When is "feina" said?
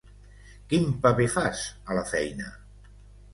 2.13-2.49